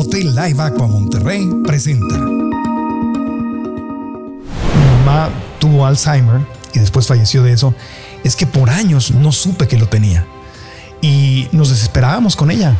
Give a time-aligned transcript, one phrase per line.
[0.00, 2.16] Hotel Live Aqua Monterrey presenta.
[2.16, 2.30] Mi
[4.96, 6.40] mamá tuvo Alzheimer
[6.72, 7.74] y después falleció de eso.
[8.24, 10.24] Es que por años no supe que lo tenía.
[11.02, 12.78] Y nos desesperábamos con ella.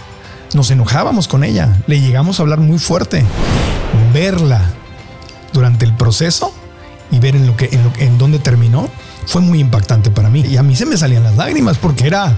[0.54, 1.82] Nos enojábamos con ella.
[1.86, 3.22] Le llegamos a hablar muy fuerte.
[4.14, 4.62] Verla
[5.52, 6.54] durante el proceso
[7.10, 8.88] y ver en lo que en, lo, en dónde terminó
[9.26, 10.40] fue muy impactante para mí.
[10.40, 12.34] Y a mí se me salían las lágrimas porque era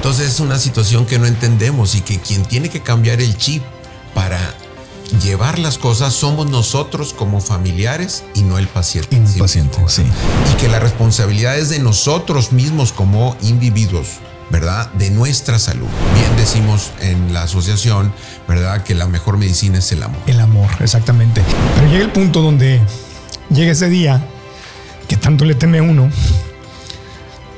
[0.00, 3.62] entonces es una situación que no entendemos y que quien tiene que cambiar el chip
[4.14, 4.38] para
[5.22, 9.14] llevar las cosas somos nosotros como familiares y no el paciente.
[9.36, 10.02] Y paciente, sí.
[10.50, 14.06] Y que la responsabilidad es de nosotros mismos como individuos.
[14.48, 14.90] ¿verdad?
[14.94, 15.86] De nuestra salud.
[16.14, 18.12] Bien decimos en la asociación,
[18.48, 18.82] ¿verdad?
[18.82, 20.18] Que la mejor medicina es el amor.
[20.26, 21.42] El amor, exactamente.
[21.76, 22.80] Pero llega el punto donde
[23.50, 24.24] llega ese día
[25.08, 26.10] que tanto le teme uno.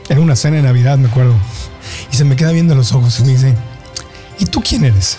[0.09, 1.37] Era una cena de Navidad, me acuerdo
[2.13, 3.55] y se me queda viendo los ojos y me dice,
[4.39, 5.19] ¿y tú quién eres?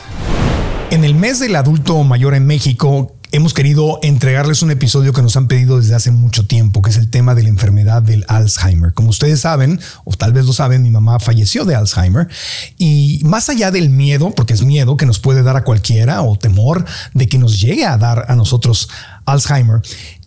[0.91, 5.35] En el mes del adulto mayor en México, hemos querido entregarles un episodio que nos
[5.35, 8.93] han pedido desde hace mucho tiempo, que es el tema de la enfermedad del Alzheimer.
[8.93, 12.27] Como ustedes saben, o tal vez lo saben, mi mamá falleció de Alzheimer
[12.77, 16.37] y más allá del miedo, porque es miedo que nos puede dar a cualquiera o
[16.37, 18.87] temor de que nos llegue a dar a nosotros
[19.25, 19.81] Alzheimer,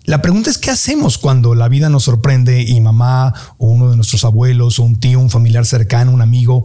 [0.07, 3.97] la pregunta es qué hacemos cuando la vida nos sorprende y mamá o uno de
[3.97, 6.62] nuestros abuelos o un tío, un familiar cercano, un amigo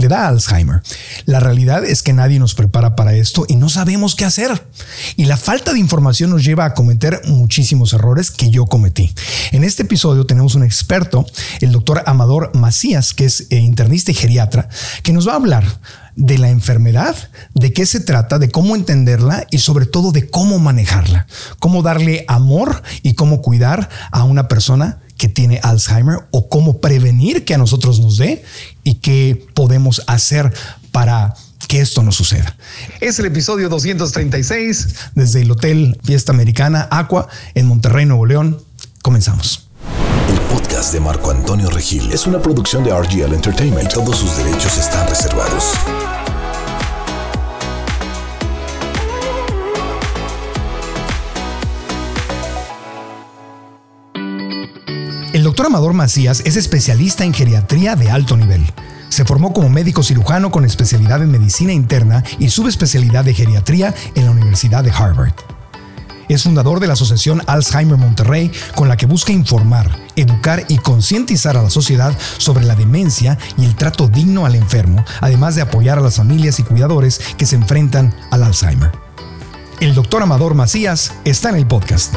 [0.00, 0.82] le da Alzheimer.
[1.26, 4.66] La realidad es que nadie nos prepara para esto y no sabemos qué hacer.
[5.16, 9.12] Y la falta de información nos lleva a cometer muchísimos errores que yo cometí.
[9.52, 11.26] En este episodio tenemos un experto,
[11.60, 14.68] el doctor Amador Macías, que es eh, internista y geriatra,
[15.02, 15.64] que nos va a hablar
[16.16, 17.16] de la enfermedad,
[17.54, 21.26] de qué se trata, de cómo entenderla y sobre todo de cómo manejarla,
[21.58, 27.44] cómo darle amor y cómo cuidar a una persona que tiene Alzheimer o cómo prevenir
[27.44, 28.42] que a nosotros nos dé
[28.84, 30.50] y qué podemos hacer
[30.92, 31.34] para
[31.68, 32.56] que esto no suceda.
[33.02, 38.64] Es el episodio 236 desde el Hotel Fiesta Americana Aqua en Monterrey, Nuevo León.
[39.02, 39.68] Comenzamos.
[40.30, 43.92] El podcast de Marco Antonio Regil es una producción de RGL Entertainment.
[43.92, 45.74] Todos sus derechos están reservados.
[55.60, 58.64] Doctor Amador Macías es especialista en geriatría de alto nivel.
[59.10, 64.24] Se formó como médico cirujano con especialidad en medicina interna y subespecialidad de geriatría en
[64.24, 65.34] la Universidad de Harvard.
[66.30, 71.58] Es fundador de la Asociación Alzheimer Monterrey, con la que busca informar, educar y concientizar
[71.58, 75.98] a la sociedad sobre la demencia y el trato digno al enfermo, además de apoyar
[75.98, 78.92] a las familias y cuidadores que se enfrentan al Alzheimer.
[79.80, 82.14] El doctor Amador Macías está en el podcast.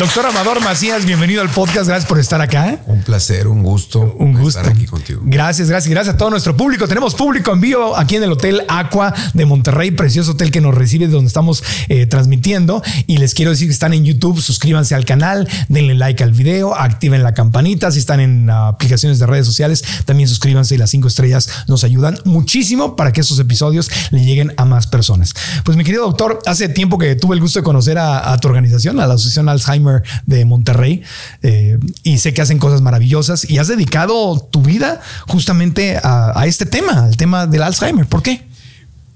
[0.00, 1.86] Doctor Amador Macías, bienvenido al podcast.
[1.86, 2.80] Gracias por estar acá.
[2.86, 4.16] Un placer, un gusto.
[4.18, 4.58] Un gusto.
[4.58, 5.20] Estar aquí contigo.
[5.24, 6.88] Gracias, gracias, gracias a todo nuestro público.
[6.88, 10.74] Tenemos público en vivo aquí en el Hotel Aqua de Monterrey, precioso hotel que nos
[10.74, 12.82] recibe, donde estamos eh, transmitiendo.
[13.06, 16.74] Y les quiero decir que están en YouTube, suscríbanse al canal, denle like al video,
[16.74, 17.92] activen la campanita.
[17.92, 22.18] Si están en aplicaciones de redes sociales, también suscríbanse y las cinco estrellas nos ayudan
[22.24, 25.34] muchísimo para que estos episodios le lleguen a más personas.
[25.62, 28.48] Pues mi querido doctor, hace tiempo que tuve el gusto de conocer a, a tu
[28.48, 29.83] organización, a la Asociación Alzheimer
[30.26, 31.02] de Monterrey
[31.42, 36.66] eh, y sé que hacen cosas maravillosas y has dedicado tu vida justamente a, este
[36.66, 38.06] tema, al tema del Alzheimer.
[38.06, 38.46] ¿Por qué?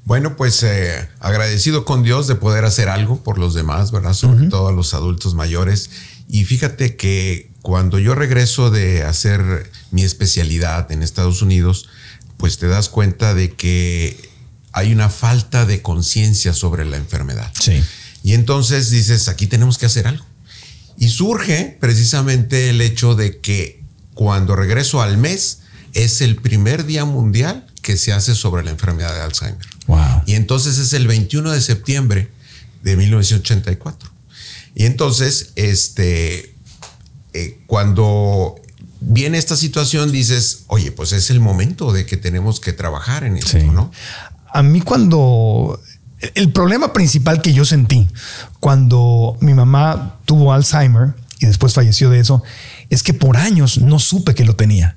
[0.05, 4.15] Bueno, pues eh, agradecido con Dios de poder hacer algo por los demás, ¿verdad?
[4.15, 5.91] Sobre todo a los adultos mayores.
[6.29, 11.89] Y fíjate que cuando yo regreso de hacer mi especialidad en Estados Unidos,
[12.39, 14.31] pues te das cuenta de que
[14.73, 17.53] hay una falta de conciencia sobre la enfermedad.
[17.61, 17.83] Sí.
[18.23, 20.25] Y entonces dices, aquí tenemos que hacer algo.
[20.99, 23.83] Y surge precisamente el hecho de que
[24.15, 25.61] cuando regreso al mes
[25.95, 29.67] es el primer día mundial que se hace sobre la enfermedad de Alzheimer.
[29.87, 30.23] Wow.
[30.27, 32.31] Y entonces es el 21 de septiembre
[32.83, 34.11] de 1984.
[34.75, 36.55] Y entonces, este,
[37.33, 38.57] eh, cuando
[39.01, 43.37] viene esta situación, dices, oye, pues es el momento de que tenemos que trabajar en
[43.37, 43.91] esto, ¿no?
[44.53, 45.81] A mí cuando
[46.35, 48.09] el problema principal que yo sentí
[48.61, 52.43] cuando mi mamá tuvo Alzheimer y después falleció de eso
[52.91, 54.97] es que por años no supe que lo tenía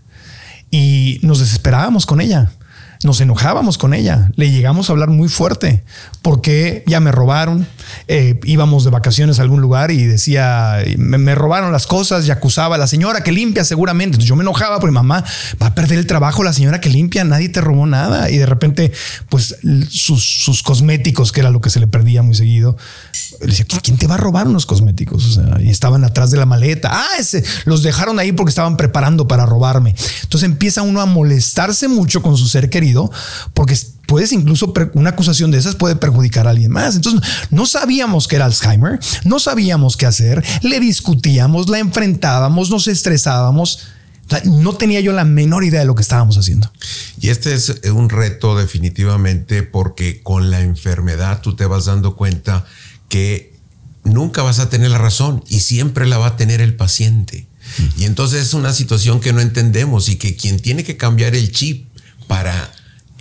[0.71, 2.51] y nos desesperábamos con ella.
[3.03, 5.83] nos enojábamos con ella, le llegamos a hablar muy fuerte
[6.21, 7.67] porque ya me robaron,
[8.07, 12.75] eh, íbamos de vacaciones a algún lugar y decía, me, robaron las cosas y acusaba
[12.75, 14.15] a la señora que limpia seguramente.
[14.15, 15.23] Entonces yo me enojaba porque mamá
[15.61, 18.29] va a perder el trabajo, la señora que limpia, nadie te robó nada.
[18.29, 18.91] Y de repente,
[19.29, 19.55] pues
[19.89, 22.77] sus, cosméticos, que era lo que se le perdía muy seguido,
[23.41, 25.25] le decía, ¿quién te va a robar unos cosméticos?
[25.25, 26.89] O sea, y estaban atrás de la maleta.
[26.91, 29.95] Ah, ese, los dejaron ahí porque estaban preparando para robarme.
[30.23, 33.11] Entonces empieza uno a molestarse mucho con su ser querido
[33.53, 33.77] porque
[34.11, 36.97] puedes incluso una acusación de esas puede perjudicar a alguien más.
[36.97, 42.89] Entonces no sabíamos que era Alzheimer, no sabíamos qué hacer, le discutíamos, la enfrentábamos, nos
[42.89, 43.87] estresábamos.
[44.43, 46.69] no tenía yo la menor idea de lo que estábamos haciendo.
[47.21, 52.65] Y este es un reto definitivamente porque con la enfermedad tú te vas dando cuenta
[53.07, 53.55] que
[54.03, 57.47] nunca vas a tener la razón y siempre la va a tener el paciente.
[57.97, 61.53] Y entonces es una situación que no entendemos y que quien tiene que cambiar el
[61.53, 61.87] chip
[62.27, 62.73] para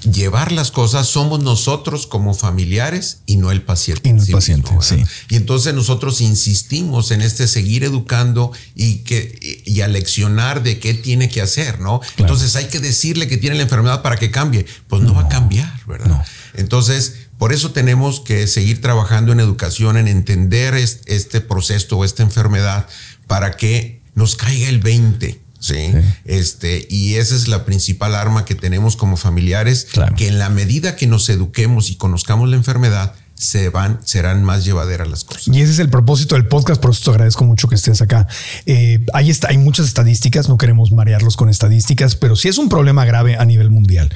[0.03, 4.09] llevar las cosas somos nosotros como familiares y no el paciente.
[4.09, 5.05] Y no el paciente, sí.
[5.29, 11.29] Y entonces nosotros insistimos en este seguir educando y que y aleccionar de qué tiene
[11.29, 12.01] que hacer, ¿no?
[12.17, 14.67] Entonces hay que decirle que tiene la enfermedad para que cambie.
[14.89, 16.25] Pues no, va a cambiar, ¿verdad?
[16.55, 22.23] Entonces, por eso tenemos que seguir trabajando en educación, en entender este proceso o esta
[22.23, 22.87] enfermedad
[23.27, 25.93] para que nos caiga el 20 ¿sí?
[26.25, 29.87] Este, y esa es la principal arma que tenemos como familiares,
[30.17, 34.67] que en la medida que nos eduquemos y conozcamos la enfermedad, se van, serán más
[34.67, 35.49] llevaderas las cosas.
[35.49, 38.29] Y ese es el propósito del podcast, por eso te agradezco mucho que estés acá.
[38.67, 42.69] Eh, ahí está, hay muchas estadísticas, no queremos marearlos con estadísticas, pero sí es un
[42.69, 44.13] problema grave a nivel mundial.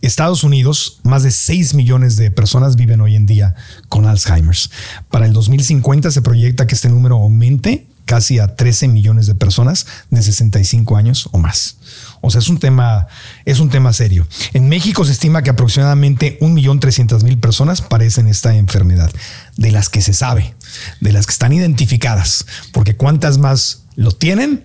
[0.00, 3.56] Estados Unidos, más de 6 millones de personas viven hoy en día
[3.88, 4.70] con Alzheimer's.
[5.10, 9.86] Para el 2050 se proyecta que este número aumente casi a 13 millones de personas
[10.08, 11.76] de 65 años o más.
[12.22, 13.06] O sea, es un tema,
[13.44, 14.26] es un tema serio.
[14.54, 19.12] En México se estima que aproximadamente 1.300.000 personas padecen esta enfermedad,
[19.58, 20.54] de las que se sabe,
[21.00, 24.64] de las que están identificadas, porque cuántas más lo tienen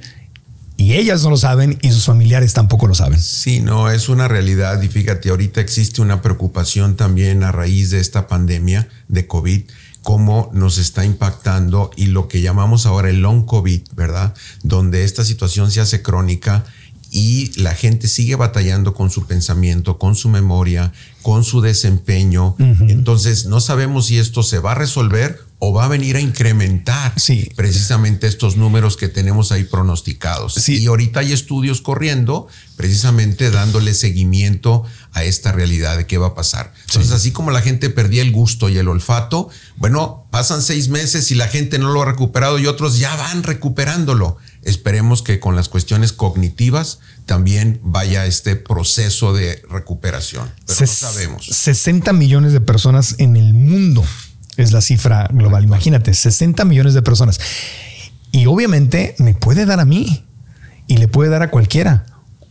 [0.77, 3.21] y ellas no lo saben y sus familiares tampoco lo saben.
[3.21, 7.99] Sí, no, es una realidad y fíjate, ahorita existe una preocupación también a raíz de
[7.99, 9.63] esta pandemia de COVID
[10.03, 14.35] cómo nos está impactando y lo que llamamos ahora el long COVID, ¿verdad?
[14.61, 16.65] Donde esta situación se hace crónica
[17.09, 20.91] y la gente sigue batallando con su pensamiento, con su memoria,
[21.21, 22.55] con su desempeño.
[22.57, 27.15] Entonces, no sabemos si esto se va a resolver o va a venir a incrementar
[27.55, 30.67] precisamente estos números que tenemos ahí pronosticados.
[30.67, 34.83] Y ahorita hay estudios corriendo precisamente dándole seguimiento
[35.13, 36.73] a esta realidad de qué va a pasar.
[36.87, 41.31] Entonces, así como la gente perdía el gusto y el olfato, bueno, pasan seis meses
[41.31, 44.35] y la gente no lo ha recuperado y otros ya van recuperándolo.
[44.63, 50.51] Esperemos que con las cuestiones cognitivas también vaya este proceso de recuperación.
[50.65, 51.45] Pero no sabemos.
[51.45, 54.03] 60 millones de personas en el mundo
[54.57, 55.63] es la cifra global.
[55.63, 57.39] Imagínate, 60 millones de personas.
[58.31, 60.25] Y obviamente me puede dar a mí
[60.87, 62.05] y le puede dar a cualquiera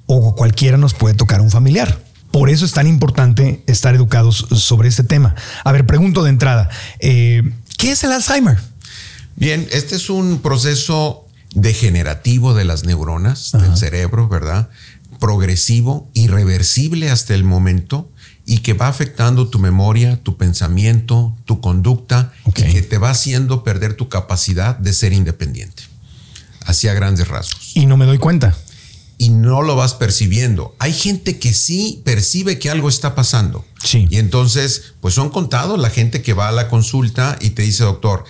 [0.07, 1.99] o cualquiera nos puede tocar un familiar.
[2.31, 5.35] Por eso es tan importante estar educados sobre este tema.
[5.65, 7.43] A ver, pregunto de entrada, eh,
[7.79, 8.59] ¿qué es el Alzheimer?
[9.37, 14.71] Bien, este es un proceso degenerativo de las neuronas del cerebro, ¿verdad?
[15.19, 18.12] Progresivo, irreversible hasta el momento
[18.53, 23.65] y que va afectando tu memoria, tu pensamiento, tu conducta y que te va haciendo
[23.65, 25.85] perder tu capacidad de ser independiente.
[26.67, 27.75] Hacia grandes rasgos.
[27.75, 28.55] Y no me doy cuenta
[29.17, 30.75] y no lo vas percibiendo.
[30.81, 33.65] Hay gente que sí percibe que algo está pasando.
[33.83, 34.07] Sí.
[34.11, 37.85] Y entonces, pues son contados la gente que va a la consulta y te dice,
[37.85, 38.25] doctor,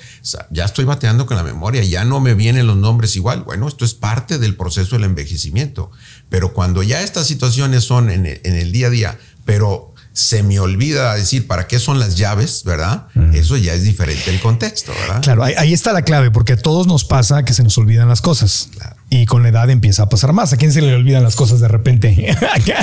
[0.51, 3.43] ya estoy bateando con la memoria, ya no me vienen los nombres igual.
[3.43, 5.91] Bueno, esto es parte del proceso del envejecimiento.
[6.29, 11.15] Pero cuando ya estas situaciones son en el día a día, pero se me olvida
[11.15, 13.07] decir para qué son las llaves, ¿verdad?
[13.33, 15.23] Eso ya es diferente el contexto, ¿verdad?
[15.23, 18.21] Claro, ahí, está la clave, porque a todos nos pasa que se nos olvidan las
[18.21, 18.69] cosas.
[19.09, 20.53] Y con la edad empieza a pasar más.
[20.53, 22.35] ¿A quién se le olvidan las cosas de repente?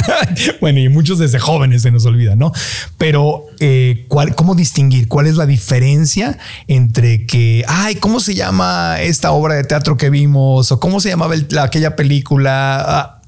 [0.61, 2.51] bueno, y muchos desde jóvenes se nos olvidan, ¿no?
[2.97, 5.07] Pero, eh, ¿cómo distinguir?
[5.07, 10.09] ¿Cuál es la diferencia entre que, ay, ¿cómo se llama esta obra de teatro que
[10.09, 10.71] vimos?
[10.71, 12.83] ¿O cómo se llamaba aquella película?
[12.87, 13.21] Ah,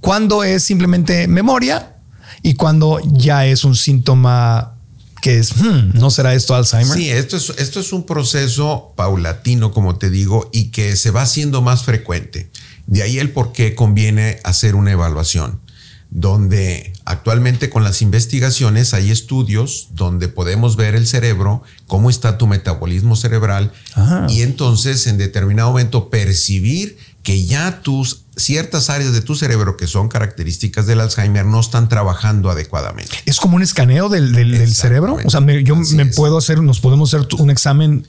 [0.00, 1.97] ¿Cuándo es simplemente memoria?
[2.42, 4.74] Y cuando ya es un síntoma
[5.20, 6.96] que es, hmm, ¿no será esto Alzheimer?
[6.96, 11.22] Sí, esto es, esto es un proceso paulatino, como te digo, y que se va
[11.22, 12.50] haciendo más frecuente.
[12.86, 15.60] De ahí el por qué conviene hacer una evaluación,
[16.10, 22.46] donde actualmente con las investigaciones hay estudios donde podemos ver el cerebro, cómo está tu
[22.46, 23.72] metabolismo cerebral,
[24.28, 29.86] y entonces en determinado momento percibir que ya tus ciertas áreas de tu cerebro que
[29.86, 33.16] son características del Alzheimer no están trabajando adecuadamente.
[33.26, 35.18] Es como un escaneo del, del, cerebro.
[35.24, 38.06] O sea, yo me puedo hacer, nos podemos hacer un examen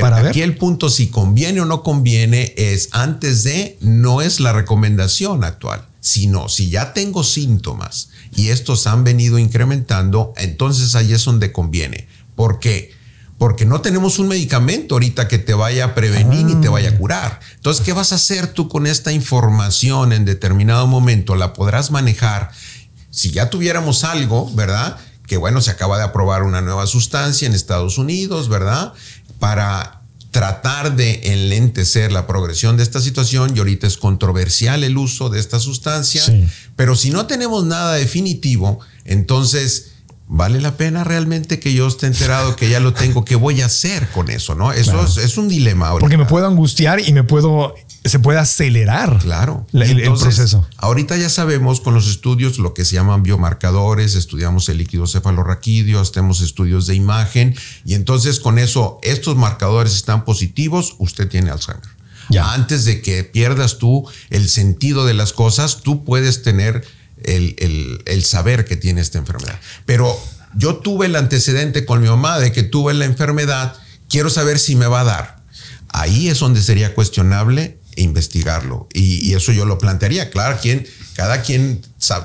[0.00, 4.52] para aquí el punto si conviene o no conviene es antes de, no es la
[4.52, 11.24] recomendación actual, sino si ya tengo síntomas y estos han venido incrementando, entonces ahí es
[11.24, 12.08] donde conviene.
[12.34, 12.92] ¿Por qué?
[13.42, 16.92] Porque no tenemos un medicamento ahorita que te vaya a prevenir y te vaya a
[16.92, 16.96] ah.
[16.96, 17.40] curar.
[17.56, 21.34] Entonces, ¿qué vas a hacer tú con esta información en determinado momento?
[21.34, 22.52] ¿La podrás manejar?
[23.10, 24.96] Si ya tuviéramos algo, ¿verdad?
[25.26, 28.92] Que bueno, se acaba de aprobar una nueva sustancia en Estados Unidos, ¿verdad?
[29.40, 35.30] Para tratar de enlentecer la progresión de esta situación y ahorita es controversial el uso
[35.30, 36.22] de esta sustancia,
[36.76, 39.91] pero si no tenemos nada definitivo, entonces
[40.34, 43.22] ¿vale la pena realmente que yo esté enterado que ya lo tengo?
[43.22, 44.54] ¿Qué voy a hacer con eso?
[44.54, 44.72] ¿No?
[44.72, 45.88] Eso es, un dilema.
[45.88, 46.00] Ahorita.
[46.00, 49.18] Porque me puedo angustiar y me puedo, se puede acelerar.
[49.18, 49.66] Claro.
[49.74, 50.66] el, proceso.
[50.78, 56.00] Ahorita ya sabemos con los estudios lo que se llaman biomarcadores, estudiamos el líquido cefalorraquídeo,
[56.00, 61.82] hacemos estudios de imagen y entonces con eso, estos marcadores están positivos, usted tiene Alzheimer.
[62.30, 62.54] Ya.
[62.54, 66.86] Antes de que pierdas tú el sentido de las cosas, tú puedes tener
[67.24, 69.58] el, saber que tiene esta enfermedad.
[69.86, 70.18] Pero
[70.54, 73.74] yo tuve el antecedente con mi mamá de que tuve la enfermedad,
[74.08, 75.42] quiero saber si me va a dar.
[75.88, 78.88] Ahí es donde sería cuestionable investigarlo.
[78.92, 80.30] Y, eso yo lo plantearía.
[80.30, 81.82] Claro, quien, cada quien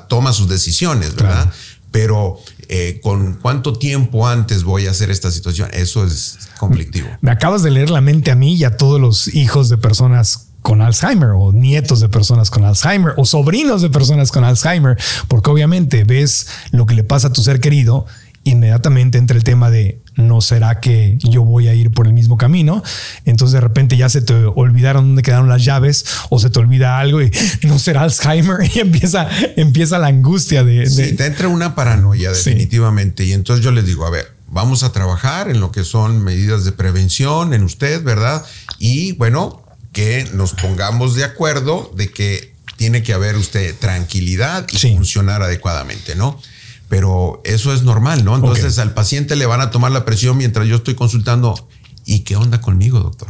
[0.08, 1.51] toma sus decisiones, ¿verdad?
[1.92, 2.39] Pero
[2.70, 7.08] eh, con cuánto tiempo antes voy a hacer esta situación, eso es conflictivo.
[7.22, 10.47] Me acabas de leer la mente a mí y a todos los hijos de personas
[10.68, 14.98] con Alzheimer o nietos de personas con Alzheimer o sobrinos de personas con Alzheimer,
[15.30, 18.06] porque obviamente ves lo que le pasa a tu ser querido,
[18.44, 22.36] inmediatamente entra el tema de no será que yo voy a ir por el mismo
[22.36, 22.84] camino.
[23.24, 27.00] Entonces de repente ya se te olvidaron dónde quedaron las llaves o se te olvida
[27.00, 27.32] algo y
[27.62, 33.24] no será Alzheimer y empieza, empieza la angustia de, Sí, te entra una paranoia definitivamente.
[33.24, 36.66] Y entonces yo les digo, a ver, vamos a trabajar en lo que son medidas
[36.66, 38.44] de prevención en usted, ¿verdad?
[38.80, 39.64] Y bueno,
[39.98, 46.13] que nos pongamos de acuerdo de que tiene que haber usted tranquilidad y funcionar adecuadamente,
[46.13, 46.39] ¿no?
[46.88, 48.36] Pero eso es normal, ¿no?
[48.36, 51.68] Entonces al paciente le van a tomar la presión mientras yo estoy consultando.
[52.06, 53.30] ¿Y qué onda conmigo, doctor?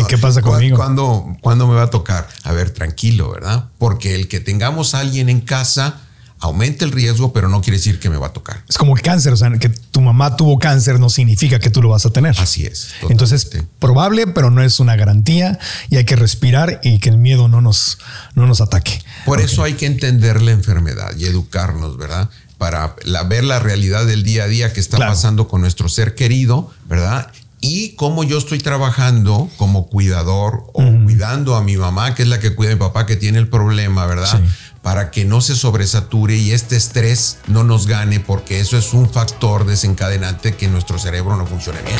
[0.00, 0.76] ¿Y qué pasa conmigo?
[0.76, 2.28] ¿cuándo, ¿Cuándo me va a tocar?
[2.44, 3.70] A ver, tranquilo, ¿verdad?
[3.78, 6.02] Porque el que tengamos a alguien en casa
[6.40, 8.62] aumenta el riesgo, pero no quiere decir que me va a tocar.
[8.68, 11.80] Es como el cáncer, o sea, que tu mamá tuvo cáncer no significa que tú
[11.82, 12.38] lo vas a tener.
[12.38, 12.90] Así es.
[13.08, 13.48] Entonces,
[13.78, 15.58] probable, pero no es una garantía
[15.90, 17.98] y hay que respirar y que el miedo no nos,
[18.34, 19.02] no nos ataque.
[19.24, 22.28] Por eso hay que entender la enfermedad y educarnos, ¿verdad?
[22.58, 22.94] Para
[23.26, 27.30] ver la realidad del día a día que está pasando con nuestro ser querido, ¿verdad?
[27.66, 32.38] y cómo yo estoy trabajando como cuidador o cuidando a mi mamá, que es la
[32.38, 34.38] que cuida a mi papá que tiene el problema, ¿verdad?
[34.84, 39.10] Para que no se sobresature y este estrés no nos gane, porque eso es un
[39.10, 41.98] factor desencadenante que nuestro cerebro no funcione bien.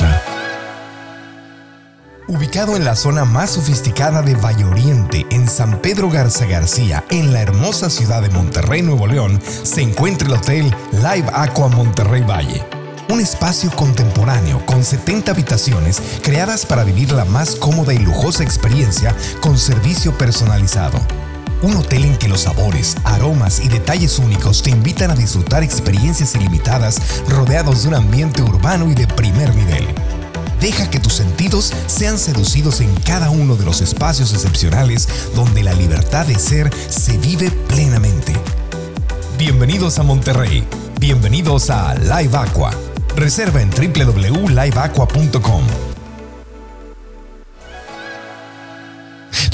[2.28, 7.32] Ubicado en la zona más sofisticada de Valle Oriente, en San Pedro Garza García, en
[7.32, 12.64] la hermosa ciudad de Monterrey, Nuevo León, se encuentra el Hotel Live Aqua Monterrey Valle
[13.10, 19.14] un espacio contemporáneo con 70 habitaciones creadas para vivir la más cómoda y lujosa experiencia
[19.40, 20.98] con servicio personalizado.
[21.64, 26.34] Un hotel en que los sabores, aromas y detalles únicos te invitan a disfrutar experiencias
[26.34, 29.86] ilimitadas rodeados de un ambiente urbano y de primer nivel.
[30.60, 35.72] Deja que tus sentidos sean seducidos en cada uno de los espacios excepcionales donde la
[35.72, 38.34] libertad de ser se vive plenamente.
[39.38, 40.68] Bienvenidos a Monterrey.
[41.00, 42.72] Bienvenidos a Live Aqua
[43.16, 45.93] Reserva en www.liveaqua.com.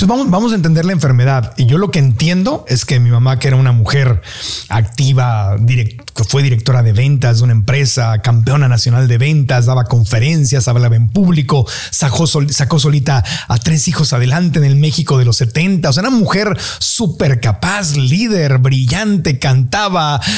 [0.01, 1.53] Entonces vamos, vamos a entender la enfermedad.
[1.59, 4.23] Y yo lo que entiendo es que mi mamá, que era una mujer
[4.71, 10.69] activa, que fue directora de ventas de una empresa, campeona nacional de ventas, daba conferencias,
[10.69, 15.37] hablaba en público, sacó, sacó solita a tres hijos adelante en el México de los
[15.37, 15.91] 70.
[15.91, 20.19] O sea, una mujer súper capaz, líder, brillante, cantaba.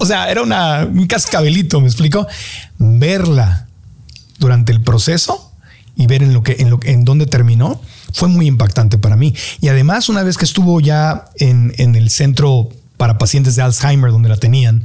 [0.00, 2.26] O sea, era una, un cascabelito, ¿me explico?
[2.78, 3.68] Verla
[4.40, 5.52] durante el proceso
[5.94, 7.80] y ver en lo que en lo en dónde terminó
[8.16, 9.34] fue muy impactante para mí.
[9.60, 14.30] Y además, una vez que estuvo ya en, el centro para pacientes de Alzheimer, donde
[14.30, 14.84] la tenían,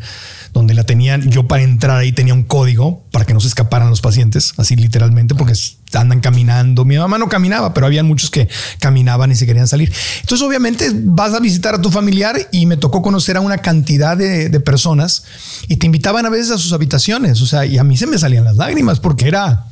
[0.54, 3.90] donde la tenían, yo para entrar ahí tenía un código para que no se escaparan
[3.90, 5.54] los pacientes, así literalmente, porque
[5.94, 6.84] andan caminando.
[6.84, 9.94] Mi mamá no caminaba, pero había muchos que caminaban y se querían salir.
[10.20, 14.18] Entonces, obviamente, vas a visitar a tu familiar y me tocó conocer a una cantidad
[14.18, 15.24] de, de personas
[15.70, 17.42] y te invitaban a veces a sus habitaciones.
[17.42, 19.68] O sea, y a mí se me salían las lágrimas porque era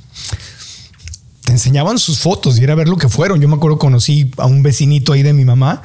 [1.51, 3.41] enseñaban sus fotos y era ver lo que fueron.
[3.41, 5.82] Yo me acuerdo conocí a un vecinito ahí de mi mamá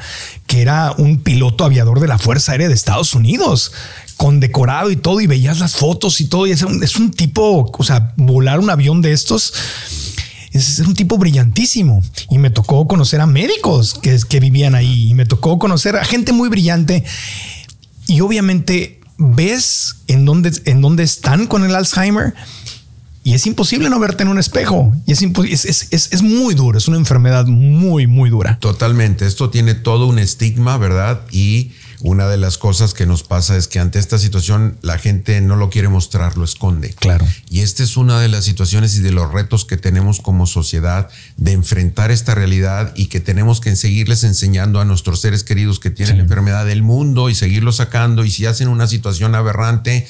[0.47, 3.73] que era un piloto aviador de la Fuerza Aérea de Estados Unidos
[4.16, 8.12] condecorado y todo y veías las fotos y todo y es un, tipo, o sea,
[8.16, 9.52] volar un avión de estos
[10.52, 12.02] es, un tipo brillantísimo.
[12.30, 16.04] Y me tocó conocer a médicos que, que vivían ahí y me tocó conocer a
[16.04, 17.04] gente muy brillante.
[18.06, 22.35] Y obviamente ves en dónde, en dónde están con el Alzheimer
[23.24, 24.92] y es imposible no verte en un espejo.
[25.06, 28.58] Y es, es, es, es, muy duro, es una enfermedad muy, muy dura.
[28.60, 29.26] Totalmente.
[29.26, 31.22] Esto tiene todo un estigma, ¿verdad?
[31.32, 35.40] Y una de las cosas que nos pasa es que ante esta situación la gente
[35.40, 36.92] no lo quiere mostrar, lo esconde.
[36.98, 37.26] Claro.
[37.48, 41.08] Y esta es una de las situaciones y de los retos que tenemos como sociedad
[41.38, 45.88] de enfrentar esta realidad y que tenemos que seguirles enseñando a nuestros seres queridos que
[45.88, 48.22] tienen la enfermedad del mundo y seguirlos sacando.
[48.26, 50.06] Y si hacen una situación aberrante,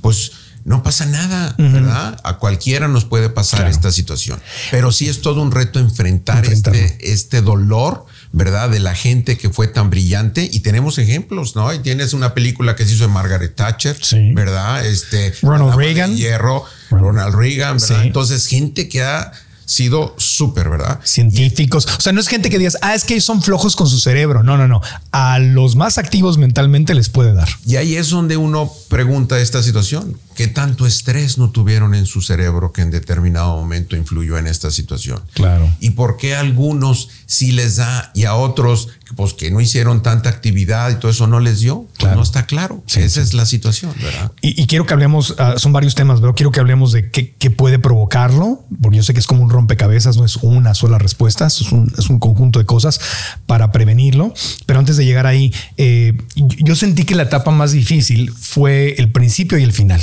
[0.00, 0.32] pues
[0.66, 2.20] no pasa nada, ¿verdad?
[2.24, 4.40] A cualquiera nos puede pasar esta situación.
[4.72, 8.68] Pero sí es todo un reto enfrentar este, este dolor ¿verdad?
[8.68, 11.72] De la gente que fue tan brillante y tenemos ejemplos, ¿no?
[11.72, 13.96] Y tienes una película que se hizo de Margaret Thatcher,
[14.34, 14.84] ¿verdad?
[14.84, 16.14] Este Ronald Reagan.
[16.14, 18.04] Hierro, Ronald Reagan, ¿verdad?
[18.04, 19.32] Entonces, gente que ha
[19.64, 21.00] sido súper, ¿verdad?
[21.02, 21.86] Científicos.
[21.98, 24.42] O sea, no es gente que digas, ah, es que son flojos con su cerebro.
[24.42, 24.82] No, no, no.
[25.12, 27.48] A los más activos mentalmente les puede dar.
[27.66, 30.18] Y ahí es donde uno pregunta esta situación.
[30.36, 34.70] ¿Qué tanto estrés no tuvieron en su cerebro que en determinado momento influyó en esta
[34.70, 35.22] situación?
[35.32, 35.66] Claro.
[35.80, 40.02] ¿Y por qué a algunos sí les da y a otros pues que no hicieron
[40.02, 41.86] tanta actividad y todo eso no les dio?
[41.98, 42.84] Pues no está claro.
[42.94, 44.30] Esa es la situación, ¿verdad?
[44.42, 47.50] Y, quiero que hablemos, ah, son varios temas, pero quiero que hablemos de qué, qué,
[47.50, 51.46] puede provocarlo, porque yo sé que es como un rompecabezas, no es una sola respuesta,
[51.46, 53.00] es un, es un conjunto de cosas
[53.46, 54.34] para prevenirlo.
[54.66, 59.10] Pero antes de llegar ahí, eh, yo sentí que la etapa más difícil fue el
[59.10, 60.02] principio y el final.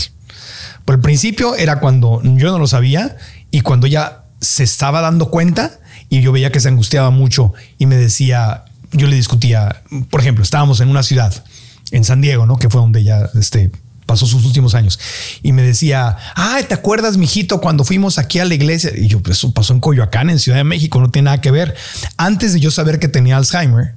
[0.86, 3.18] Por el principio era cuando yo no lo sabía
[3.52, 7.86] y cuando ya se estaba dando cuenta y yo veía que se angustiaba mucho y
[7.86, 11.44] me decía, yo le discutía, por ejemplo, estábamos en una ciudad,
[11.92, 12.58] en San Diego, ¿no?
[12.58, 13.72] Que fue donde ya este,
[14.06, 15.00] pasó sus últimos años.
[15.42, 18.92] Y me decía, ay, ¿te acuerdas, mijito, cuando fuimos aquí a la iglesia?
[18.96, 21.52] Y yo, pues eso pasó en Coyoacán, en Ciudad de México, no tiene nada que
[21.52, 21.76] ver.
[22.18, 23.96] Antes de yo saber que tenía Alzheimer,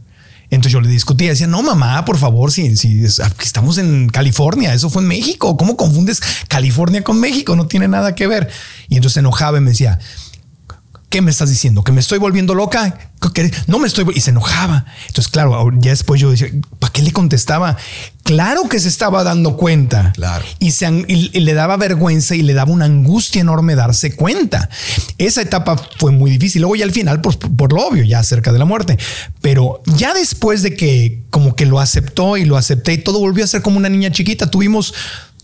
[0.51, 4.91] entonces yo le discutía, decía, no, mamá, por favor, si, si estamos en California, eso
[4.91, 7.57] fue en México, ¿cómo confundes California con México?
[7.57, 8.49] No tiene nada que ver.
[8.89, 9.99] Y entonces se enojaba y me decía,
[11.09, 11.85] ¿qué me estás diciendo?
[11.85, 13.13] ¿Que me estoy volviendo loca?
[13.67, 14.05] No me estoy...
[14.15, 14.85] Y se enojaba.
[15.09, 16.49] Entonces, claro, ya después yo decía,
[16.79, 17.77] ¿para qué le contestaba?
[18.23, 20.13] Claro que se estaba dando cuenta.
[20.15, 20.45] Claro.
[20.59, 24.69] Y, se, le daba vergüenza y le daba una angustia enorme darse cuenta.
[25.19, 26.63] Esa etapa fue muy difícil.
[26.63, 28.99] Luego ya al final, pues por lo obvio, ya cerca de la muerte.
[29.41, 33.45] Pero ya después de que como que lo aceptó y lo acepté y todo volvió
[33.45, 34.93] a ser como una niña chiquita, tuvimos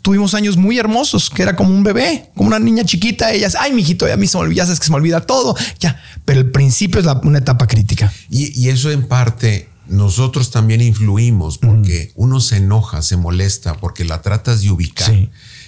[0.02, 3.32] tuvimos años muy hermosos, que era como un bebé, como una niña chiquita.
[3.32, 5.56] Ellas, ay, mijito, a mí se me olvida, ya sabes que se me olvida todo.
[5.78, 8.12] Ya, pero el principio es una etapa crítica.
[8.28, 14.22] Y, eso en parte nosotros también influimos porque uno se enoja, se molesta porque la
[14.22, 15.12] tratas de ubicar.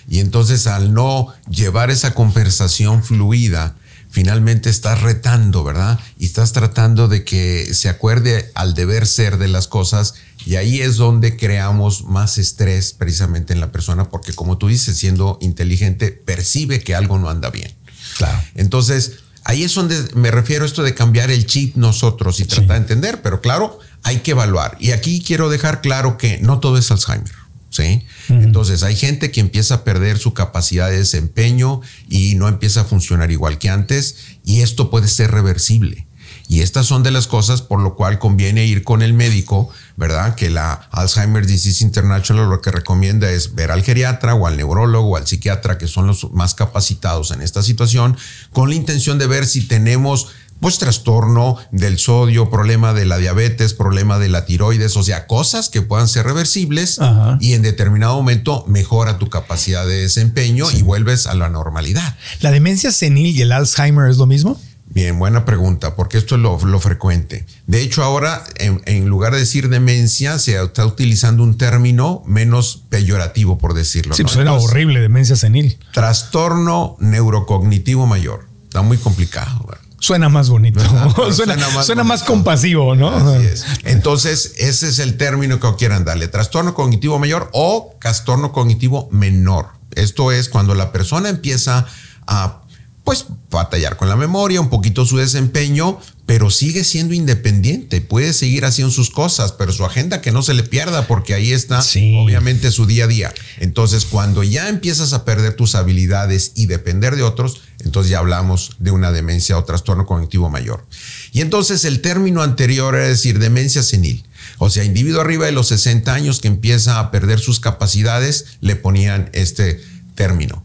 [0.09, 3.77] Y entonces al no llevar esa conversación fluida,
[4.11, 5.99] finalmente estás retando, ¿verdad?
[6.19, 10.15] Y estás tratando de que se acuerde al deber ser de las cosas
[10.47, 14.97] y ahí es donde creamos más estrés precisamente en la persona porque como tú dices,
[14.97, 17.75] siendo inteligente, percibe que algo no anda bien.
[18.17, 18.41] Claro.
[18.55, 22.77] Entonces, ahí es donde me refiero a esto de cambiar el chip nosotros y tratar
[22.77, 24.77] de entender, pero claro, hay que evaluar.
[24.81, 27.44] Y aquí quiero dejar claro que no todo es Alzheimer.
[27.75, 28.05] ¿Sí?
[28.29, 32.85] Entonces hay gente que empieza a perder su capacidad de desempeño y no empieza a
[32.85, 36.07] funcionar igual que antes y esto puede ser reversible.
[36.47, 40.35] Y estas son de las cosas por lo cual conviene ir con el médico, ¿verdad?
[40.35, 45.11] Que la Alzheimer Disease International lo que recomienda es ver al geriatra o al neurólogo
[45.11, 48.17] o al psiquiatra, que son los más capacitados en esta situación,
[48.53, 50.29] con la intención de ver si tenemos
[50.65, 55.69] pues trastorno del sodio, problema de la diabetes, problema de la tiroides, o sea, cosas
[55.69, 56.99] que puedan ser reversibles
[57.39, 62.17] y en determinado momento mejora tu capacidad de desempeño y vuelves a la normalidad.
[62.41, 64.59] ¿La demencia senil y el Alzheimer es lo mismo?
[64.87, 67.45] Bien, buena pregunta, porque esto es lo, frecuente.
[67.67, 73.59] De hecho, ahora, en, lugar de decir demencia, se está utilizando un término menos peyorativo,
[73.59, 74.15] por decirlo.
[74.15, 75.77] Sí, pues era horrible, demencia senil.
[75.93, 78.49] Trastorno neurocognitivo mayor.
[78.65, 79.69] Está muy complicado.
[80.05, 80.81] Suena más bonito,
[81.33, 83.09] suena, más, compasivo, ¿no?
[83.09, 83.65] Así es.
[83.85, 89.69] Entonces, ese es el término que quieran darle, trastorno cognitivo mayor o trastorno cognitivo menor.
[89.93, 91.87] Esto es cuando la persona empieza
[92.27, 92.61] a
[93.03, 98.65] pues batallar con la memoria, un poquito su desempeño, pero sigue siendo independiente, puede seguir
[98.65, 102.15] haciendo sus cosas, pero su agenda que no se le pierda porque ahí está Sí.
[102.19, 103.35] obviamente su día a día.
[103.61, 108.77] Entonces, cuando ya empiezas a perder tus habilidades y depender de otros, entonces ya hablamos
[108.79, 110.87] de una demencia o trastorno cognitivo mayor.
[111.33, 114.25] Y entonces el término anterior es decir, demencia senil.
[114.59, 118.77] O sea, individuo arriba de los 60 años que empieza a perder sus capacidades, le
[118.77, 119.81] ponían este
[120.15, 120.65] término.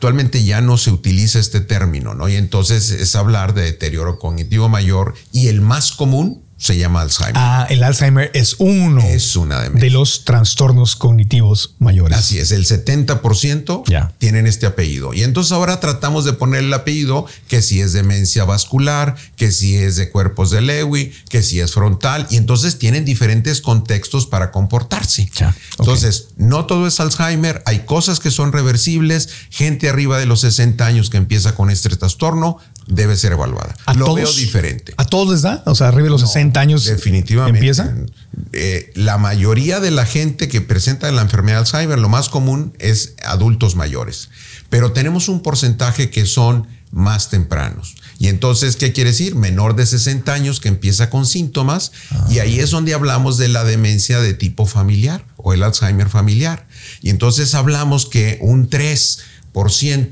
[0.00, 2.26] Actualmente ya no se utiliza este término, ¿no?
[2.26, 7.32] Y entonces es hablar de deterioro cognitivo mayor y el más común se llama Alzheimer.
[7.36, 9.80] Ah, el Alzheimer es uno Es una demencia.
[9.88, 12.18] de los trastornos cognitivos mayores.
[12.18, 14.12] Así es, el 70% Ya.
[14.18, 15.14] tienen este apellido.
[15.14, 19.76] Y entonces ahora tratamos de poner el apellido que si es demencia vascular, que si
[19.76, 22.26] es de cuerpos de Lewy, que si es frontal.
[22.30, 25.30] Y entonces tienen diferentes contextos para comportarse.
[25.78, 27.62] Entonces, no todo es Alzheimer.
[27.64, 29.30] Hay cosas que son reversibles.
[29.48, 32.58] Gente arriba de los 60 años que empieza con este trastorno
[32.90, 33.74] debe ser evaluada.
[33.86, 34.92] ¿A Lo todos, veo diferente.
[34.96, 35.62] ¿A todos les da?
[35.66, 36.84] O sea, arriba de los 60 años.
[36.84, 37.58] Definitivamente.
[37.58, 37.94] ¿Empieza?
[38.52, 42.74] Eh, la mayoría de la gente que presenta la enfermedad de Alzheimer, lo más común
[42.78, 44.28] es adultos mayores.
[44.68, 47.94] Pero tenemos un porcentaje que son más tempranos.
[48.18, 49.36] Y entonces, ¿qué quiere decir?
[49.36, 51.92] Menor de 60 años que empieza con síntomas.
[52.28, 56.66] Y ahí es donde hablamos de la demencia de tipo familiar o el Alzheimer familiar.
[57.00, 59.20] Y entonces hablamos que un 3%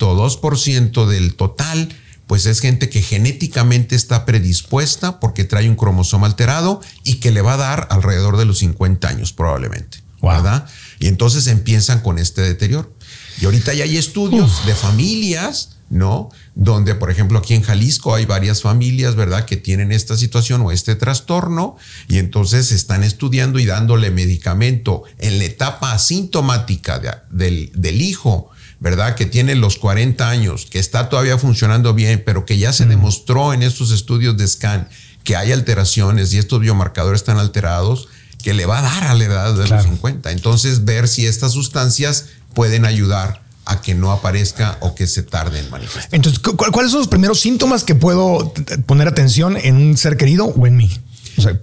[0.02, 1.88] o 2% del total
[2.28, 7.40] pues es gente que genéticamente está predispuesta porque trae un cromosoma alterado y que le
[7.42, 10.30] va a dar alrededor de los 50 años probablemente, Wow.
[10.34, 10.66] ¿verdad?
[11.00, 12.92] Y entonces empiezan con este deterioro.
[13.40, 16.28] Y ahorita ya hay estudios de familias, ¿no?
[16.56, 19.44] Donde, por ejemplo, aquí en Jalisco hay varias familias, ¿verdad?
[19.46, 21.76] Que tienen esta situación o este trastorno
[22.08, 28.50] y entonces están estudiando y dándole medicamento en la etapa asintomática de- del, del hijo,
[28.80, 29.14] ¿verdad?
[29.16, 33.52] Que tiene los 40 años, que está todavía funcionando bien, pero que ya se demostró
[33.52, 34.88] en estos estudios de scan
[35.24, 38.08] que hay alteraciones y estos biomarcadores están alterados,
[38.42, 39.82] que le va a dar a la edad de Claro.
[39.82, 40.30] los 50.
[40.30, 45.58] Entonces, ver si estas sustancias pueden ayudar a que no aparezca o que se tarde
[45.58, 46.08] en manifestar.
[46.14, 48.54] Entonces, ¿cu- cu- ¿cuáles son los primeros síntomas que puedo
[48.86, 50.90] poner atención en un ser querido o en mí?
[51.36, 51.60] O sea,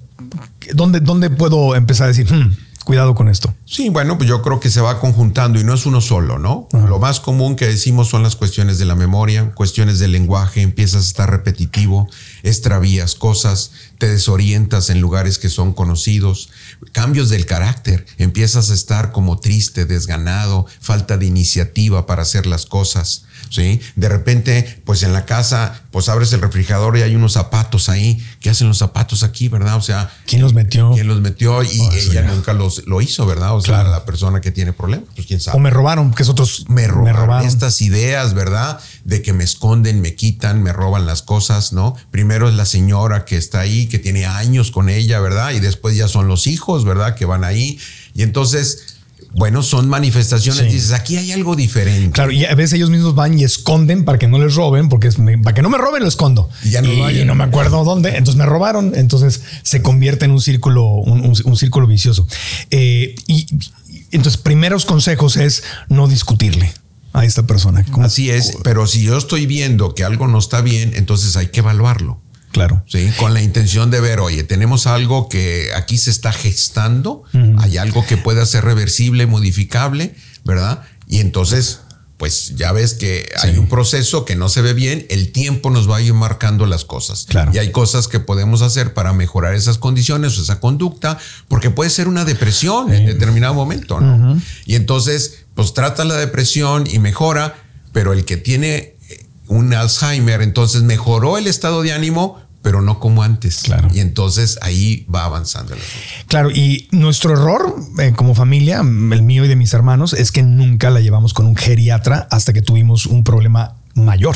[0.74, 3.54] ¿dónde, dónde puedo empezar a decir, "Hmm, cuidado con esto?
[3.66, 6.70] Sí, bueno, pues yo creo que se va conjuntando y no es uno solo, ¿no?
[6.72, 11.04] Lo más común que decimos son las cuestiones de la memoria, cuestiones del lenguaje, empiezas
[11.04, 12.08] a estar repetitivo,
[12.44, 16.50] extravías cosas, te desorientas en lugares que son conocidos,
[16.92, 22.66] cambios del carácter, empiezas a estar como triste, desganado, falta de iniciativa para hacer las
[22.66, 23.80] cosas, ¿sí?
[23.96, 28.24] De repente, pues en la casa, pues abres el refrigerador y hay unos zapatos ahí,
[28.40, 29.76] ¿qué hacen los zapatos aquí, verdad?
[29.76, 30.92] O sea, ¿Quién los metió?
[30.94, 32.24] quién los metió y Oh, ella ya.
[32.24, 33.56] nunca los lo hizo, ¿verdad?
[33.56, 33.92] O sea, Claro.
[33.92, 35.58] la persona que tiene problemas, pues quién sabe.
[35.58, 38.80] O me robaron, que es otros me robaron, estas ideas, ¿verdad?
[39.04, 41.96] De que me esconden, me quitan, me roban las cosas, ¿no?
[42.12, 45.52] Primero es la señora que está ahí, que tiene años con ella, ¿verdad?
[45.52, 47.16] Y después ya son los hijos, ¿verdad?
[47.16, 47.80] Que van ahí.
[48.14, 48.95] Y entonces,
[49.36, 50.64] bueno, son manifestaciones.
[50.66, 50.72] Sí.
[50.72, 52.12] Dices, aquí hay algo diferente.
[52.12, 55.08] Claro, y a veces ellos mismos van y esconden para que no les roben, porque
[55.10, 56.50] es, para que no me roben lo escondo.
[56.64, 57.26] Y ya no hay.
[57.26, 58.10] no me acuerdo dónde.
[58.18, 58.94] Entonces me robaron.
[58.96, 62.28] Entonces se convierte en un círculo, un, un- un círculo vicioso.
[62.72, 63.46] Eh, y,
[63.90, 66.72] y entonces, primeros consejos es no discutirle
[67.12, 67.86] a esta persona.
[68.02, 71.60] Así es, pero si yo estoy viendo que algo no está bien, entonces hay que
[71.60, 72.22] evaluarlo.
[72.56, 72.84] Claro.
[72.88, 77.24] Sí, con la intención de ver, oye, tenemos algo que aquí se está gestando,
[77.58, 80.16] hay algo que pueda ser reversible, modificable,
[80.46, 80.84] ¿verdad?
[81.06, 81.82] Y entonces,
[82.16, 85.90] pues ya ves que hay un proceso que no se ve bien, el tiempo nos
[85.90, 87.26] va a ir marcando las cosas.
[87.28, 87.52] Claro.
[87.54, 91.18] Y hay cosas que podemos hacer para mejorar esas condiciones o esa conducta,
[91.50, 94.42] porque puede ser una depresión en determinado momento, ¿no?
[94.66, 97.56] Y entonces, pues trata la depresión y mejora,
[97.92, 103.00] pero el que tiene eh, un Alzheimer, entonces mejoró el estado de ánimo, pero no
[103.00, 103.60] como antes.
[103.62, 103.90] Claro.
[103.94, 106.26] Y entonces ahí va avanzando el asunto.
[106.28, 110.42] Claro, y nuestro error eh, como familia, el mío y de mis hermanos, es que
[110.42, 114.36] nunca la llevamos con un geriatra hasta que tuvimos un problema mayor.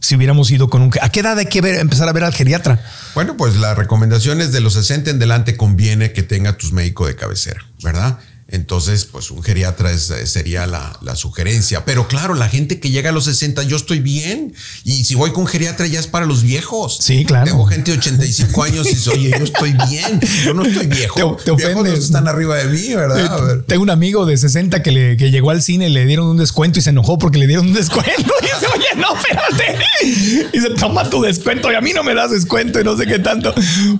[0.00, 0.92] Si hubiéramos ido con un...
[1.00, 2.78] ¿A qué edad hay que ver- empezar a ver al geriatra?
[3.14, 7.06] Bueno, pues la recomendación es de los 60 en delante conviene que tenga tus médico
[7.06, 8.18] de cabecera, ¿verdad?
[8.52, 11.84] Entonces, pues un geriatra es- sería la, la sugerencia.
[11.84, 14.54] Pero claro, la gente que llega a los 60, yo estoy bien.
[14.84, 16.98] Y si voy con geriatra ya es para los viejos.
[17.00, 17.44] Sí, claro.
[17.46, 20.20] Tengo gente de 85 años y dice, oye, yo estoy bien.
[20.44, 21.36] Yo no estoy viejo.
[21.36, 21.98] Te- te ofendes.
[22.04, 23.26] están arriba de mí, ¿verdad?
[23.26, 23.62] A ver.
[23.64, 26.78] Tengo un amigo de 60 que, le, que llegó al cine, le dieron un descuento
[26.78, 28.10] y se enojó porque le dieron un descuento.
[28.40, 29.84] Y dice, oye, no, espérate.
[30.02, 33.06] Y dice, toma tu descuento y a mí no me das descuento y no sé
[33.06, 33.54] qué tanto.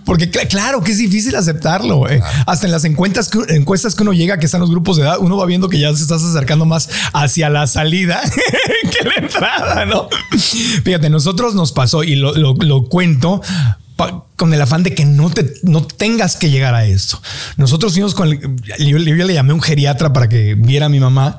[0.04, 2.08] Porque cl- claro que es difícil aceptarlo.
[2.08, 2.20] eh.
[2.46, 5.18] Hasta en las encuestas que, encuestas que uno llega que están los grupos de edad,
[5.20, 8.20] uno va viendo que ya se estás acercando más hacia la salida
[8.90, 10.08] que la entrada, ¿no?
[10.84, 13.40] Fíjate, nosotros nos pasó y lo, lo cuento
[14.36, 17.20] con el afán de que no te no tengas que llegar a esto.
[17.56, 21.38] Nosotros fuimos con yo, le llamé a un geriatra para que viera a mi mamá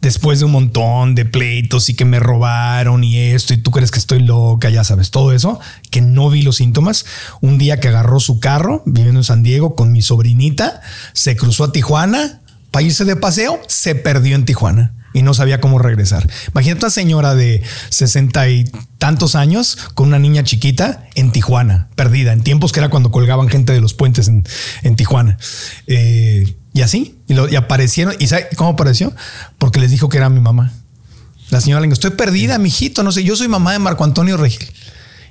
[0.00, 3.90] después de un montón de pleitos y que me robaron y esto y tú crees
[3.90, 5.60] que estoy loca, ya sabes, todo eso,
[5.90, 7.06] que no vi los síntomas.
[7.40, 10.80] Un día que agarró su carro viviendo en San Diego con mi sobrinita,
[11.12, 15.60] se cruzó a Tijuana para irse de paseo, se perdió en Tijuana y no sabía
[15.60, 16.28] cómo regresar.
[16.52, 18.64] Imagínate una señora de sesenta y
[18.98, 23.48] tantos años con una niña chiquita en Tijuana, perdida, en tiempos que era cuando colgaban
[23.48, 25.38] gente de los puentes en, Tijuana.
[25.86, 28.14] Eh, y así, y, lo, y aparecieron.
[28.18, 29.12] ¿Y sabe cómo apareció?
[29.58, 30.72] Porque les dijo que era mi mamá.
[31.50, 34.38] La señora le dijo, estoy perdida, mijito, no sé, yo soy mamá de Marco Antonio
[34.38, 34.72] Regil.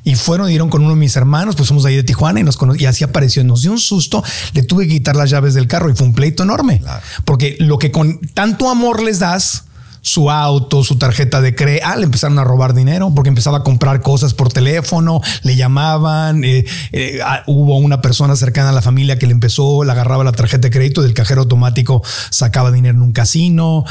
[0.04, 2.58] Y fueron, dieron con uno de mis hermanos, pues somos ahí de Tijuana y nos
[2.78, 3.44] y así apareció.
[3.44, 6.13] Nos dio un susto, le tuve que quitar las llaves del carro y fue un
[6.13, 6.82] pleito enorme.
[7.26, 9.65] Porque lo que con tanto amor les das,
[10.02, 11.86] su auto, su tarjeta de crédito.
[11.88, 16.44] Ah, le empezaron a robar dinero porque empezaba a comprar cosas por teléfono, le llamaban.
[16.44, 20.24] Eh, eh, ah, hubo una persona cercana a la familia que le empezó, le agarraba
[20.24, 23.86] la tarjeta de crédito del cajero automático, sacaba dinero en un casino.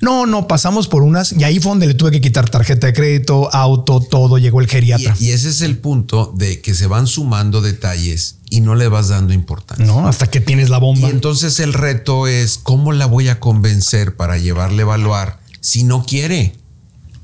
[0.00, 2.94] No, no, pasamos por unas y ahí fue donde le tuve que quitar tarjeta de
[2.94, 5.14] crédito, auto, todo, llegó el geriatra.
[5.20, 9.08] Y, ese es el punto de que se van sumando detalles y no le vas
[9.08, 9.84] dando importancia.
[9.84, 11.08] No, hasta que tienes la bomba.
[11.08, 15.84] Y entonces el reto es cómo la voy a convencer para llevarle a evaluar si
[15.84, 16.54] no quiere.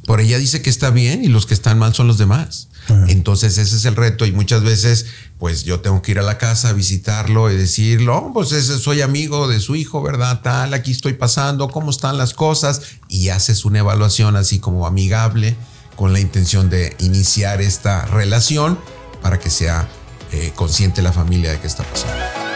[0.05, 2.66] Por ella dice que está bien y los que están mal son los demás.
[3.09, 5.07] Entonces ese es el reto y muchas veces
[5.39, 9.03] pues yo tengo que ir a la casa a visitarlo y decirlo, oh, pues soy
[9.03, 10.41] amigo de su hijo, ¿verdad?
[10.43, 12.83] Tal, aquí estoy pasando, ¿cómo están las cosas?
[13.09, 15.57] Y haces una evaluación así como amigable
[15.97, 18.79] con la intención de iniciar esta relación
[19.23, 19.89] para que sea
[20.33, 22.56] eh, consciente la familia de qué está pasando.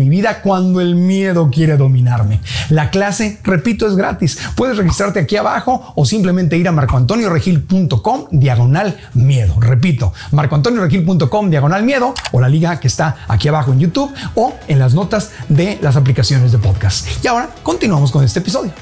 [0.00, 2.40] mi vida cuando el miedo quiere dominarme.
[2.70, 4.38] La clase, repito, es gratis.
[4.56, 9.60] Puedes registrarte aquí abajo o simplemente ir a marcoantonioregil.com diagonal miedo.
[9.60, 14.78] Repito, marcoantonioregil.com diagonal miedo o la liga que está aquí abajo en YouTube o en
[14.78, 17.06] las notas de las aplicaciones de podcast.
[17.22, 18.72] Y ahora continuamos con este episodio.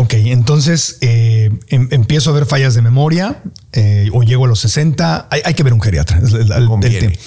[0.00, 3.42] Ok, entonces eh, em, empiezo a ver fallas de memoria
[3.74, 5.28] eh, o llego a los 60.
[5.30, 6.18] Hay, que ver un geriatra.
[6.66, 7.18] conviene.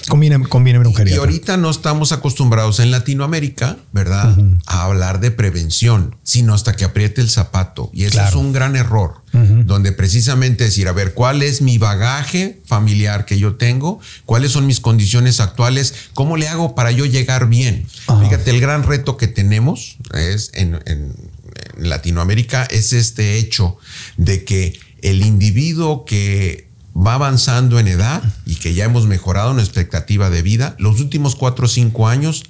[0.50, 0.80] conviene.
[0.80, 1.16] ver un geriatra.
[1.16, 4.36] Y ahorita no estamos acostumbrados en Latinoamérica, ¿verdad?
[4.66, 7.92] A hablar de prevención, sino hasta que apriete el zapato.
[7.94, 12.60] Y eso es un gran error, donde precisamente decir, a ver, ¿cuál es mi bagaje
[12.66, 14.00] familiar que yo tengo?
[14.26, 15.94] ¿Cuáles son mis condiciones actuales?
[16.16, 17.86] ¿Cómo le hago para yo llegar bien?
[18.20, 21.14] Fíjate, el gran reto que tenemos es en en
[21.78, 23.78] Latinoamérica es este hecho
[24.18, 29.82] de que el individuo que va avanzando en edad y que ya hemos mejorado nuestra
[29.82, 32.44] expectativa de vida, los últimos cuatro o cinco años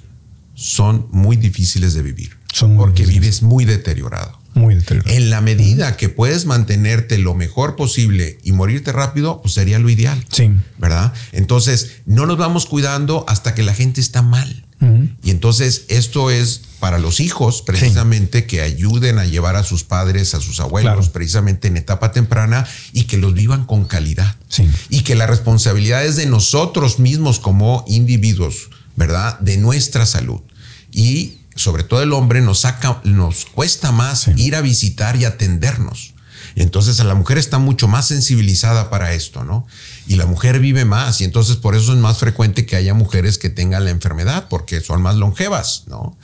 [0.54, 2.36] son muy difíciles de vivir.
[2.76, 4.38] porque vives muy deteriorado.
[4.54, 5.16] Muy deteriorado.
[5.16, 9.90] En la medida que puedes mantenerte lo mejor posible y morirte rápido, pues sería lo
[9.90, 10.24] ideal.
[10.30, 10.52] Sí.
[10.78, 11.12] ¿Verdad?
[11.32, 14.63] Entonces, no nos vamos cuidando hasta que la gente está mal.
[15.22, 20.34] Y entonces esto es para los hijos, precisamente, que ayuden a llevar a sus padres,
[20.34, 24.36] a sus abuelos, precisamente en etapa temprana y que los vivan con calidad.
[24.90, 29.38] Y que la responsabilidad es de nosotros mismos como individuos, ¿verdad?
[29.40, 30.40] De nuestra salud.
[30.92, 36.13] Y sobre todo el hombre nos saca, nos cuesta más ir a visitar y atendernos.
[36.54, 39.66] Y entonces la mujer está mucho más sensibilizada para esto, ¿no?
[40.06, 43.38] Y la mujer vive más y entonces por eso es más frecuente que haya mujeres
[43.38, 46.16] que tengan la enfermedad porque son más longevas, ¿no?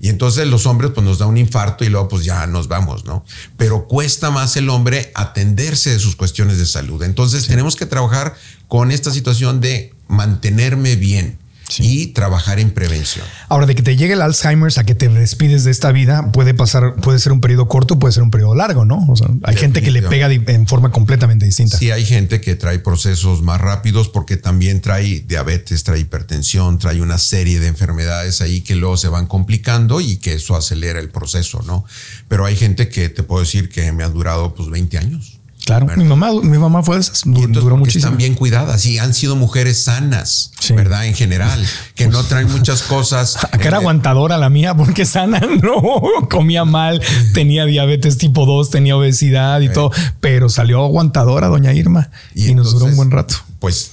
[0.00, 3.04] Y entonces los hombres pues nos da un infarto y luego pues ya nos vamos,
[3.04, 3.24] ¿no?
[3.56, 7.02] Pero cuesta más el hombre atenderse de sus cuestiones de salud.
[7.02, 8.34] Entonces tenemos que trabajar
[8.68, 11.38] con esta situación de mantenerme bien
[11.78, 13.24] y trabajar en prevención.
[13.48, 16.54] Ahora, de que te llegue el Alzheimer a que te despides de esta vida, puede
[16.54, 19.04] pasar, puede ser un periodo corto, puede ser un periodo largo, ¿no?
[19.08, 21.78] O sea, hay gente que le pega en forma completamente distinta.
[21.78, 27.00] Sí, hay gente que trae procesos más rápidos porque también trae diabetes, trae hipertensión, trae
[27.00, 31.10] una serie de enfermedades ahí que luego se van complicando y que eso acelera el
[31.10, 31.84] proceso, ¿no?
[32.28, 35.35] Pero hay gente que te puedo decir que me ha durado pues 20 años.
[35.66, 38.04] Claro, mi mamá, mi mamá fue esas, duró muchísimo.
[38.04, 41.06] Están bien cuidadas y han sido mujeres sanas, ¿verdad?
[41.06, 41.60] En general,
[41.96, 43.36] que no traen muchas cosas.
[43.50, 47.02] Acá era aguantadora la mía porque sana, no, comía mal,
[47.34, 52.70] tenía diabetes tipo 2, tenía obesidad y todo, pero salió aguantadora doña Irma y, nos
[52.70, 53.34] duró un buen rato.
[53.58, 53.90] Pues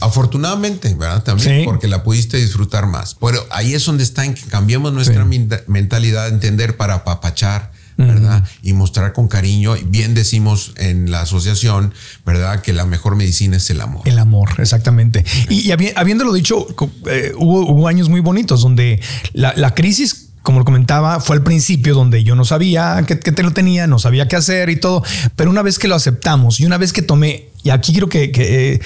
[0.00, 1.22] Afortunadamente, ¿verdad?
[1.22, 3.14] También porque la pudiste disfrutar más.
[3.14, 5.24] Pero ahí es donde está en que cambiemos nuestra
[5.68, 8.44] mentalidad, entender para apapachar, ¿verdad?
[8.62, 9.74] Y mostrar con cariño.
[9.86, 12.60] Bien decimos en la asociación, ¿verdad?
[12.60, 14.02] Que la mejor medicina es el amor.
[14.06, 15.24] El amor, exactamente.
[15.48, 16.66] Y, habiéndolo dicho,
[17.06, 19.00] eh, hubo, años muy bonitos donde
[19.32, 23.52] la, crisis como lo comentaba, fue al principio donde yo no sabía que, te lo
[23.52, 25.02] tenía, no sabía qué hacer y todo,
[25.36, 28.30] pero una vez que lo aceptamos y una vez que tomé, y aquí quiero que,
[28.30, 28.82] que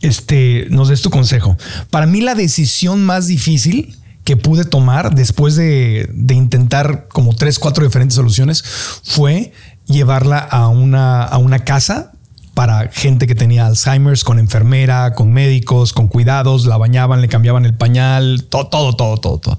[0.00, 1.58] este, nos des tu consejo,
[1.90, 3.94] para mí la decisión más difícil
[4.26, 8.64] que pude tomar después de, intentar como tres, cuatro diferentes soluciones
[9.04, 9.52] fue
[9.86, 12.10] llevarla a una, a una casa
[12.54, 17.66] para gente que tenía Alzheimer's, con enfermera, con médicos, con cuidados, la bañaban, le cambiaban
[17.66, 19.58] el pañal, todo, todo, todo, todo, todo.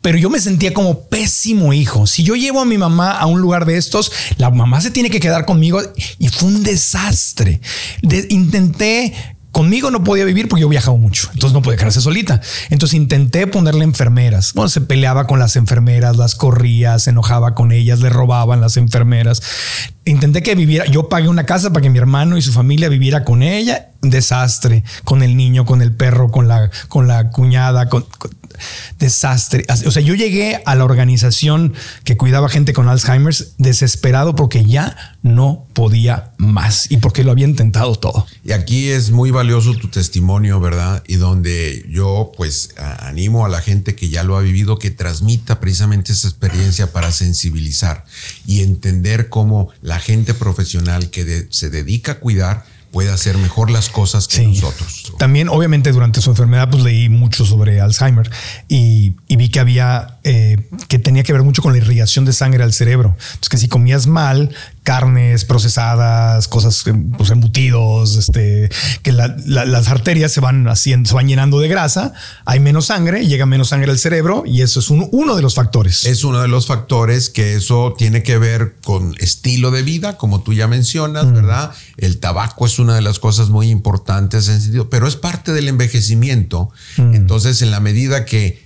[0.00, 2.06] Pero yo me sentía como pésimo hijo.
[2.06, 5.10] Si yo llevo a mi mamá a un lugar de estos, la mamá se tiene
[5.10, 5.82] que quedar conmigo
[6.18, 7.60] y fue un desastre.
[8.30, 9.12] intenté
[9.56, 12.42] Conmigo no podía vivir porque yo viajaba mucho, entonces no podía quedarse solita.
[12.68, 14.52] Entonces intenté ponerle enfermeras.
[14.52, 18.76] Bueno, se peleaba con las enfermeras, las corría, se enojaba con ellas, le robaban las
[18.76, 19.40] enfermeras.
[20.04, 23.24] Intenté que viviera, yo pagué una casa para que mi hermano y su familia viviera
[23.24, 23.92] con ella.
[24.02, 28.04] Desastre, con el niño, con el perro, con la, con la cuñada, con
[28.98, 29.64] desastre.
[29.86, 35.16] O sea, yo llegué a la organización que cuidaba gente con Alzheimer desesperado porque ya
[35.22, 38.26] no podía más y porque lo había intentado todo.
[38.44, 41.02] Y aquí es muy valioso tu testimonio, ¿verdad?
[41.06, 45.60] Y donde yo pues animo a la gente que ya lo ha vivido que transmita
[45.60, 48.04] precisamente esa experiencia para sensibilizar
[48.46, 52.64] y entender cómo la gente profesional que se dedica a cuidar
[52.96, 55.12] puede hacer mejor las cosas que nosotros.
[55.18, 58.30] También, obviamente, durante su enfermedad, pues leí mucho sobre Alzheimer
[58.68, 62.64] y, vi que había eh, que tenía que ver mucho con la irrigación de sangre
[62.64, 63.14] al cerebro.
[63.18, 64.56] Entonces, que si comías mal,
[64.86, 66.84] carnes procesadas, cosas,
[67.18, 68.70] pues embutidos, este,
[69.02, 72.12] que las arterias se van haciendo, se van llenando de grasa,
[72.44, 76.04] hay menos sangre, llega menos sangre al cerebro y eso es uno de los factores.
[76.04, 80.42] Es uno de los factores que eso tiene que ver con estilo de vida, como
[80.42, 81.34] tú ya mencionas, mm.
[81.34, 81.72] ¿verdad?
[81.96, 85.66] El tabaco es una de las cosas muy importantes en sentido, pero es parte del
[85.66, 86.70] envejecimiento.
[86.96, 87.16] Mm.
[87.16, 88.64] Entonces, en la medida que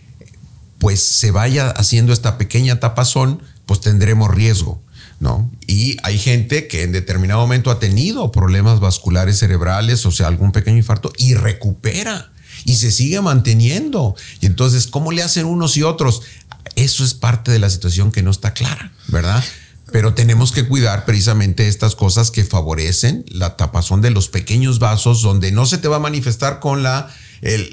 [0.78, 4.82] pues se vaya haciendo esta pequeña tapazón, pues tendremos riesgo.
[5.20, 5.50] ¿No?
[5.66, 10.50] Y hay gente que en determinado momento ha tenido problemas vasculares cerebrales, o sea, algún
[10.50, 12.32] pequeño infarto, y recupera
[12.64, 14.16] y se sigue manteniendo.
[14.40, 16.22] Y entonces, ¿cómo le hacen unos y otros?
[16.74, 19.44] Eso es parte de la situación que no está clara, ¿verdad?
[19.92, 25.20] Pero tenemos que cuidar precisamente estas cosas que favorecen la tapazón de los pequeños vasos,
[25.20, 27.10] donde no se te va a manifestar con la,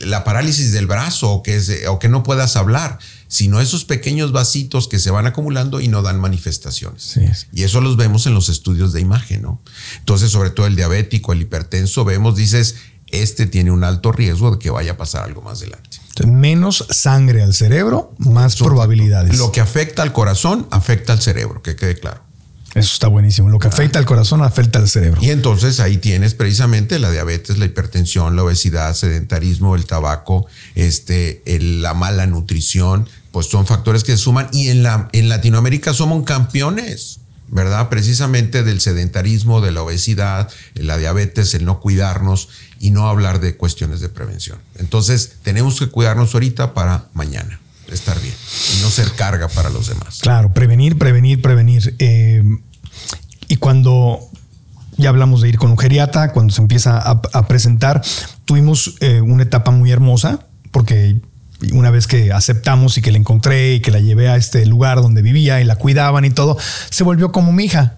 [0.01, 4.87] la parálisis del brazo o que, o que no puedas hablar, sino esos pequeños vasitos
[4.87, 7.19] que se van acumulando y no dan manifestaciones.
[7.53, 9.61] Y eso los vemos en los estudios de imagen, ¿no?
[9.99, 12.75] Entonces, sobre todo el diabético, el hipertenso, vemos, dices,
[13.07, 15.97] este tiene un alto riesgo de que vaya a pasar algo más adelante.
[16.25, 19.37] menos sangre al cerebro, más probabilidades.
[19.37, 22.26] Lo que afecta al corazón, afecta al cerebro, que quede claro.
[22.75, 23.49] Eso está buenísimo.
[23.49, 25.21] Lo que afecta al corazón afecta al cerebro.
[25.21, 31.41] Y entonces ahí tienes precisamente la diabetes, la hipertensión, la obesidad, sedentarismo, el tabaco, este,
[31.45, 34.49] la mala nutrición, pues son factores que se suman.
[34.51, 37.89] Y en, la, en Latinoamérica somos campeones, ¿verdad?
[37.89, 42.49] Precisamente del sedentarismo, de la obesidad, la diabetes, el no cuidarnos
[42.79, 44.59] y no hablar de cuestiones de prevención.
[44.75, 47.59] Entonces tenemos que cuidarnos ahorita para mañana
[47.91, 48.33] estar bien
[48.75, 50.19] y no ser carga para los demás.
[50.21, 51.95] Claro, prevenir, prevenir, prevenir.
[51.99, 52.43] Eh,
[53.47, 54.19] y cuando
[54.97, 58.01] ya hablamos de ir con un geriatra, cuando se empieza a, presentar,
[58.45, 60.39] tuvimos eh, una etapa muy hermosa
[60.71, 61.21] porque
[61.71, 65.01] una vez que aceptamos y que la encontré y que la llevé a este lugar
[65.01, 66.57] donde vivía y la cuidaban y todo,
[66.89, 67.97] se volvió como mi hija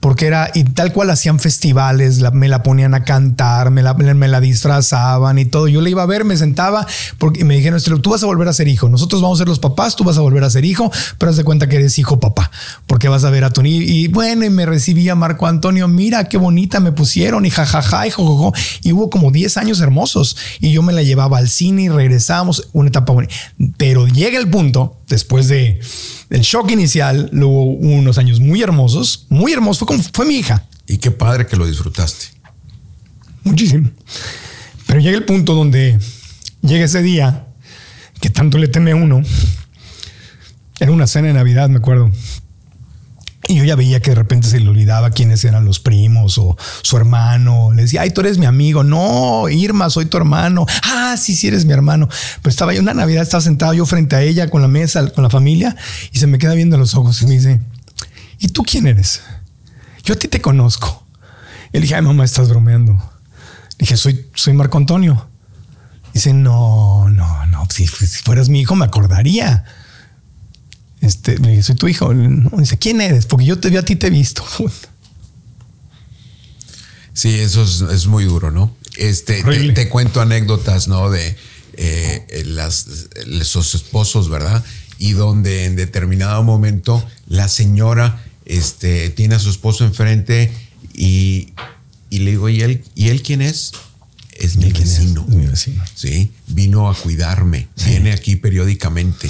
[0.00, 4.28] porque era, y tal cual hacían festivales, me la ponían a cantar, me la, me
[4.28, 5.68] la disfrazaban y todo.
[5.68, 6.86] Yo le iba a ver, me sentaba,
[7.18, 9.58] porque me dijeron, tú vas a volver a ser hijo, nosotros vamos a ser los
[9.58, 12.18] papás, tú vas a volver a ser hijo, pero haz de cuenta que eres hijo
[12.18, 12.50] papá,
[12.86, 13.60] porque vas a ver a tu.
[13.62, 18.10] Y bueno, y me recibía Marco Antonio, mira qué bonita me pusieron, y jajaja, y
[18.10, 18.54] jojojo.
[18.82, 22.68] Y hubo como 10 años hermosos, y yo me la llevaba al cine y regresamos,
[22.72, 23.34] una etapa bonita.
[23.76, 25.78] Pero llega el punto, después de
[26.30, 30.64] el shock inicial, luego unos años muy hermosos, muy hermosos, fue como fue mi hija.
[30.86, 32.26] Y qué padre que lo disfrutaste.
[33.42, 33.90] Muchísimo.
[34.86, 35.98] Pero llega el punto donde
[36.62, 37.46] llega ese día
[38.20, 39.22] que tanto le teme a uno.
[40.78, 42.10] Era una cena de Navidad, me acuerdo.
[43.50, 46.56] Y yo ya veía que de repente se le olvidaba quiénes eran los primos o
[46.82, 47.72] su hermano.
[47.72, 48.84] Le decía, ay, tú eres mi amigo.
[48.84, 50.66] No, Irma, soy tu hermano.
[50.84, 52.08] Ah, sí, sí, eres mi hermano.
[52.42, 55.24] Pero estaba yo una Navidad, estaba sentado yo frente a ella con la mesa, con
[55.24, 55.74] la familia,
[56.12, 57.60] y se me queda viendo los ojos y me dice,
[58.38, 59.20] ¿y tú quién eres?
[60.04, 61.04] Yo a ti te conozco.
[61.72, 62.92] Y le dije, ay, mamá, estás bromeando.
[62.92, 65.26] Le dije, soy, soy Marco Antonio.
[66.14, 69.64] Dice, no, no, no, si, si fueras mi hijo me acordaría.
[71.00, 72.12] Este, me dice, soy tu hijo.
[72.12, 73.26] dice, ¿quién eres?
[73.26, 74.44] Porque yo te vi a ti, te he visto.
[77.12, 78.74] Sí, eso es, muy duro, ¿no?
[78.96, 79.42] Este,
[79.74, 81.10] te, cuento anécdotas, ¿no?
[81.10, 81.36] De
[81.74, 82.86] eh, las,
[83.26, 84.64] esos esposos, ¿verdad?
[84.96, 90.50] Y donde en determinado momento la señora este, tiene a su esposo enfrente
[90.94, 91.52] y,
[92.08, 93.72] y le digo, ¿y él, ¿y él quién es?
[94.32, 95.26] Es mi vecino.
[95.28, 95.34] Es?
[95.34, 95.84] mi vecino.
[95.94, 99.28] Sí, vino a cuidarme, viene aquí periódicamente.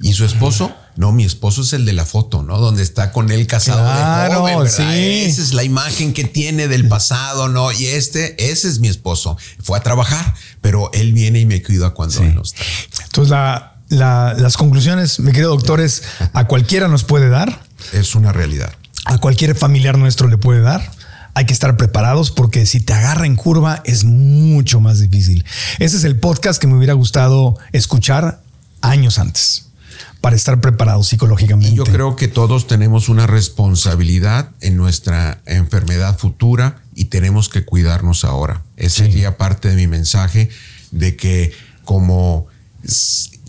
[0.00, 0.74] ¿Y su esposo?
[0.96, 2.58] No, mi esposo es el de la foto, ¿no?
[2.58, 4.92] Donde está con él casado de joven, ¿verdad?
[4.92, 5.24] Sí.
[5.24, 7.72] Esa es la imagen que tiene del pasado, ¿no?
[7.72, 9.38] Y este, ese es mi esposo.
[9.62, 12.62] Fue a trabajar, pero él viene y me cuida cuando él no está.
[13.04, 13.34] Entonces,
[13.88, 16.02] las conclusiones, mi querido doctor, es
[16.34, 17.64] a cualquiera nos puede dar.
[17.92, 18.72] Es una realidad.
[19.06, 20.90] A cualquier familiar nuestro le puede dar
[21.34, 25.46] hay que estar preparados porque si te agarra en curva es mucho más difícil.
[25.78, 28.42] Ese es el podcast que me hubiera gustado escuchar
[28.82, 29.71] años antes
[30.22, 31.74] para estar preparados psicológicamente.
[31.74, 38.24] yo creo que todos tenemos una responsabilidad en nuestra enfermedad futura y tenemos que cuidarnos
[38.24, 38.62] ahora.
[38.76, 40.48] Ese sería parte de mi mensaje
[40.92, 41.52] de que
[41.84, 42.46] como,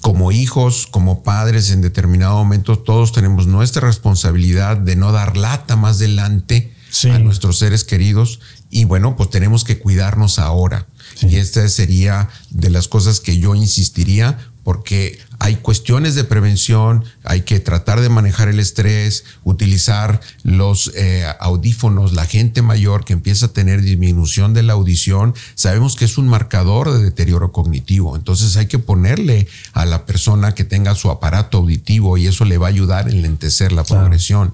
[0.02, 5.76] como hijos, como padres en determinado momento, todos tenemos nuestra responsabilidad de no dar lata
[5.76, 8.40] más adelante a nuestros seres queridos
[8.72, 10.88] y bueno, pues tenemos que cuidarnos ahora.
[11.22, 17.42] Y esta sería de las cosas que yo insistiría porque hay cuestiones de prevención, hay
[17.42, 23.48] que tratar de manejar el estrés, utilizar los eh, audífonos, la gente mayor que empieza
[23.48, 28.56] a tener disminución de la audición, sabemos que es un marcador de deterioro cognitivo, entonces
[28.56, 32.68] hay que ponerle a la persona que tenga su aparato auditivo y eso le va
[32.68, 34.54] a ayudar a enlentecer la progresión.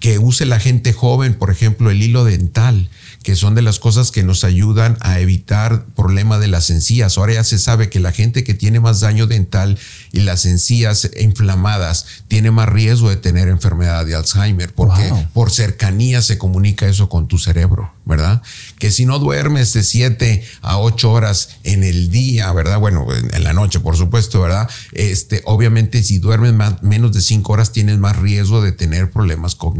[0.00, 2.90] Que use la gente joven, por ejemplo, el hilo dental
[3.24, 7.16] que son de las cosas que nos ayudan a evitar problema de las encías.
[7.16, 9.78] Ahora ya se sabe que la gente que tiene más daño dental
[10.12, 16.20] y las encías inflamadas tiene más riesgo de tener enfermedad de Alzheimer, porque por cercanía
[16.20, 18.42] se comunica eso con tu cerebro, ¿verdad?
[18.78, 22.78] Que si no duermes de 7 a 8 horas en el día, ¿verdad?
[22.78, 24.68] Bueno, en la noche, por supuesto, ¿verdad?
[24.92, 29.73] Este, obviamente, si duermes menos de 5 horas, tienes más riesgo de tener problemas cognitivos,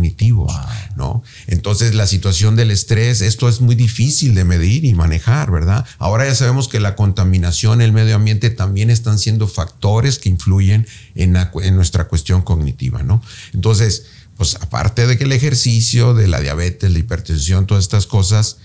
[0.97, 1.22] ¿no?
[1.47, 5.84] Entonces, la situación del estrés es esto es muy difícil de medir y manejar, ¿verdad?
[5.99, 10.86] Ahora ya sabemos que la contaminación, el medio ambiente también están siendo factores que influyen
[11.16, 13.20] en, en nuestra cuestión cognitiva, ¿no?
[13.53, 18.59] Entonces, pues aparte de que el ejercicio, de la diabetes, la hipertensión, todas estas cosas,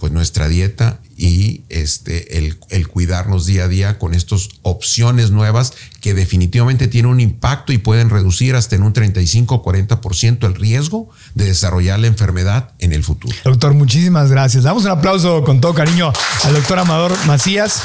[0.00, 5.74] pues nuestra dieta y este, el, el, cuidarnos día a día con estas opciones nuevas
[6.00, 11.10] que definitivamente tienen un impacto y pueden reducir hasta en un 35 40% el riesgo
[11.34, 13.36] de desarrollar la enfermedad en el futuro.
[13.44, 14.64] Doctor, muchísimas gracias.
[14.64, 16.12] Damos un aplauso con todo cariño
[16.44, 17.82] al doctor Amador Macías.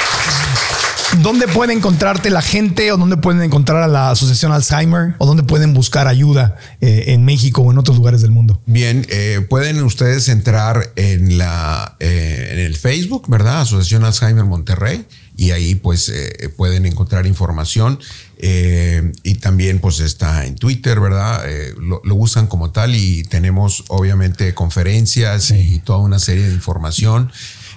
[1.22, 5.44] ¿Dónde puede encontrarte la gente o dónde pueden encontrar a la Asociación Alzheimer o dónde
[5.44, 8.62] pueden buscar ayuda eh, en México o en otros lugares del mundo?
[8.66, 13.62] Bien, eh, pueden ustedes entrar en, la, eh, en el Facebook, ¿verdad?
[13.62, 15.06] Asociación Alzheimer Monterrey
[15.38, 16.12] y ahí pues
[16.56, 18.00] pueden encontrar información
[18.40, 21.44] y también pues está en Twitter, ¿verdad?
[21.78, 27.32] Lo, usan como tal y tenemos obviamente conferencias y toda una serie de información.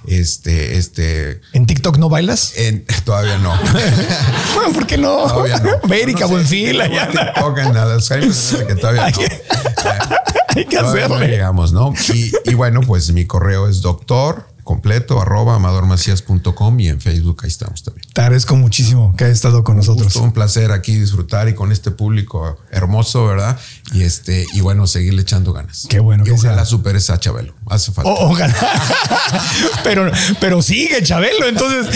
[0.08, 1.40] Este, este.
[1.52, 2.54] ¿En TikTok no bailas?
[3.04, 3.52] todavía no.
[4.74, 5.26] ¿Por qué no?
[5.26, 5.70] Todavía no.
[5.82, 6.88] América, no fila.
[6.88, 9.18] TikTok en que todavía no.
[10.56, 11.20] hay que hacerlo.
[11.20, 11.92] llegamos, ¿no?
[12.14, 17.48] Y, y, bueno, pues mi correo es doctor completo, arroba amadormacías.com y en Facebook ahí
[17.48, 18.06] estamos también.
[18.12, 20.14] Te agradezco muchísimo que hayas estado con nosotros.
[20.16, 23.58] un placer aquí disfrutar y con este público hermoso, ¿verdad?
[23.94, 25.86] Y este, y bueno, seguirle echando ganas.
[25.88, 27.54] Qué bueno que ojalá superes a Chabelo.
[27.70, 28.10] Hace falta.
[29.84, 30.10] pero,
[30.40, 31.86] pero sigue Chabelo, entonces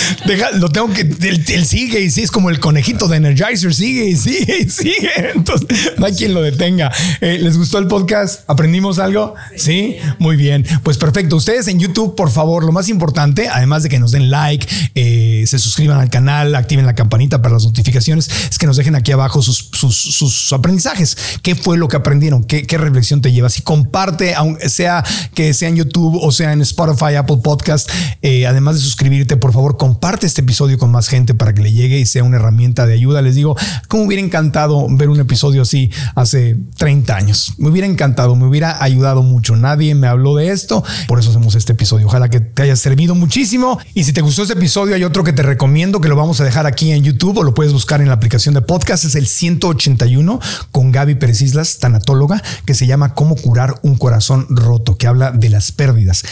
[0.54, 1.02] lo tengo que.
[1.02, 5.10] Él, sigue y sí, es como el conejito de Energizer, sigue y sigue y sigue.
[5.34, 6.90] Entonces, no hay quien lo detenga.
[7.20, 8.42] Eh, ¿Les gustó el podcast?
[8.48, 9.34] ¿Aprendimos algo?
[9.56, 10.66] Sí, muy bien.
[10.82, 11.36] Pues perfecto.
[11.36, 15.44] Ustedes en YouTube, por favor, lo más importante, además de que nos den like, eh,
[15.46, 19.12] se suscriban al canal, activen la campanita para las notificaciones, es que nos dejen aquí
[19.12, 21.16] abajo sus, sus, aprendizajes.
[21.42, 22.44] ¿Qué fue lo que aprendieron?
[22.44, 23.58] ¿Qué, ¿Qué, reflexión te llevas?
[23.58, 25.04] Y comparte, aunque sea
[25.34, 27.88] que sea en YouTube o sea en Spotify, Apple Podcast,
[28.20, 31.70] eh, además de suscribirte, por favor, comparte este episodio con más gente para que le
[31.70, 33.22] llegue y sea una herramienta de ayuda.
[33.22, 33.54] Les digo,
[33.86, 37.54] como hubiera encantado ver un episodio así hace 30 años.
[37.58, 39.54] Me hubiera encantado, me hubiera ayudado mucho.
[39.54, 42.08] Nadie me habló de esto, por eso hacemos este episodio.
[42.08, 43.78] Ojalá que te haya servido muchísimo.
[43.94, 46.44] Y si te gustó este episodio, hay otro que te recomiendo que lo vamos a
[46.44, 49.04] dejar aquí en YouTube o lo puedes buscar en la aplicación de podcast.
[49.04, 50.40] Es el 181
[50.72, 55.30] con Gaby Pérez Islas, tanatóloga, que se llama Cómo curar un corazón roto, que habla
[55.30, 56.24] de las pérdidas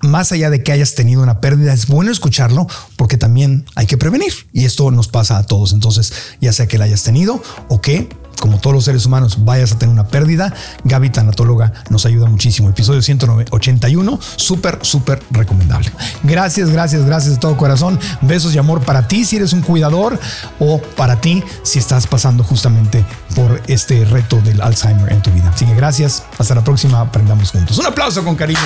[0.00, 2.66] más allá de que hayas tenido una pérdida, es bueno escucharlo
[2.96, 4.32] porque también hay que prevenir.
[4.52, 5.72] Y esto nos pasa a todos.
[5.72, 8.08] Entonces, ya sea que la hayas tenido o que
[8.40, 10.52] como todos los seres humanos, vayas a tener una pérdida,
[10.84, 12.68] Gaby Tanatóloga nos ayuda muchísimo.
[12.68, 15.90] Episodio 181, súper, súper recomendable.
[16.22, 17.98] Gracias, gracias, gracias de todo corazón.
[18.22, 20.18] Besos y amor para ti si eres un cuidador
[20.58, 25.50] o para ti si estás pasando justamente por este reto del Alzheimer en tu vida.
[25.54, 27.78] Así que gracias, hasta la próxima, aprendamos juntos.
[27.78, 28.58] Un aplauso con cariño.